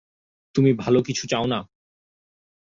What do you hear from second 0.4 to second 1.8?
তুমি ভালো কিছু চাও না।